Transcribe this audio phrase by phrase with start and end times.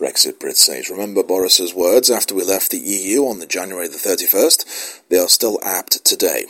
[0.00, 0.88] Brexit Brit says.
[0.88, 5.02] Remember Boris's words after we left the EU on the January the 31st?
[5.10, 6.46] They are still apt today.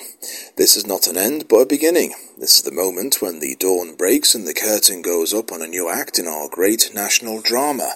[0.56, 2.14] This is not an end, but a beginning.
[2.38, 5.66] This is the moment when the dawn breaks and the curtain goes up on a
[5.66, 7.94] new act in our great national drama.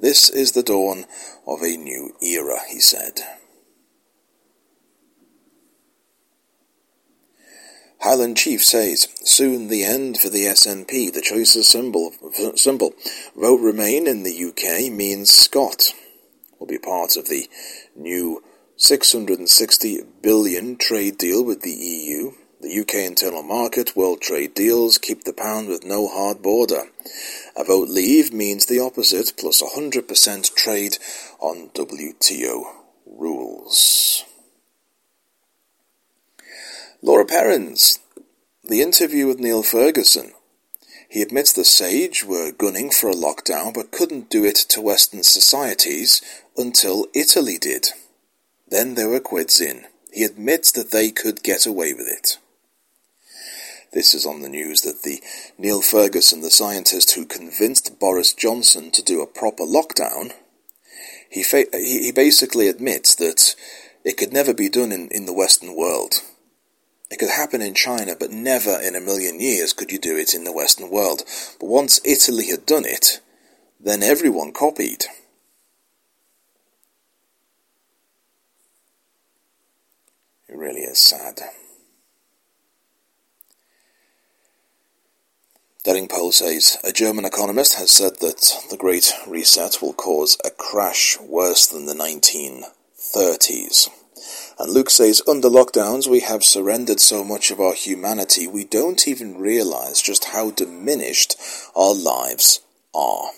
[0.00, 1.04] This is the dawn
[1.46, 3.20] of a new era, he said.
[8.16, 12.14] Highland Chief says, soon the end for the SNP, the choice's symbol,
[12.54, 12.94] symbol.
[13.36, 15.92] Vote Remain in the UK means Scott
[16.58, 17.46] will be part of the
[17.94, 18.42] new
[18.78, 22.32] 660 billion trade deal with the EU.
[22.62, 26.84] The UK internal market, world trade deals, keep the pound with no hard border.
[27.54, 30.96] A vote leave means the opposite, plus 100% trade
[31.38, 32.62] on WTO
[33.04, 34.24] rules.
[37.02, 38.00] Laura Perrins,
[38.68, 40.32] the interview with Neil Ferguson.
[41.08, 45.22] He admits the Sage were gunning for a lockdown but couldn't do it to Western
[45.22, 46.20] societies
[46.56, 47.88] until Italy did.
[48.68, 49.86] Then there were quids in.
[50.12, 52.38] He admits that they could get away with it.
[53.92, 55.22] This is on the news that the
[55.56, 60.32] Neil Ferguson, the scientist who convinced Boris Johnson to do a proper lockdown,
[61.30, 63.54] he, fa- he basically admits that
[64.04, 66.22] it could never be done in, in the Western world.
[67.10, 70.34] It could happen in China, but never in a million years could you do it
[70.34, 71.22] in the Western world.
[71.60, 73.20] But once Italy had done it,
[73.78, 75.04] then everyone copied.
[80.48, 81.40] It really is sad.
[85.84, 91.16] Delingpole says a German economist has said that the Great Reset will cause a crash
[91.20, 93.88] worse than the 1930s.
[94.58, 99.06] And Luke says, under lockdowns, we have surrendered so much of our humanity, we don't
[99.06, 101.36] even realize just how diminished
[101.74, 102.60] our lives
[102.94, 103.30] are.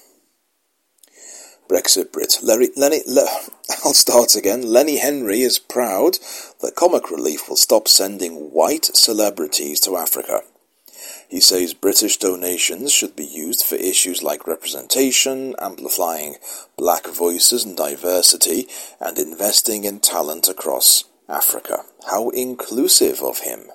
[1.69, 2.39] Brexit Brit.
[2.43, 3.27] Larry, Lenny, Le,
[3.85, 4.63] I'll start again.
[4.63, 6.19] Lenny Henry is proud
[6.61, 10.43] that Comic Relief will stop sending white celebrities to Africa.
[11.29, 16.37] He says British donations should be used for issues like representation, amplifying
[16.77, 18.67] black voices and diversity,
[18.99, 21.85] and investing in talent across Africa.
[22.11, 23.71] How inclusive of him!